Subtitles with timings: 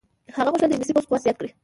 [0.35, 1.51] هغه غوښتل د انګلیسي پوځ قوت زیات کړي.